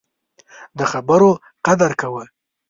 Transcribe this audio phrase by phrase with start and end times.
[0.77, 1.31] د خبرو
[1.65, 2.23] قدر کوه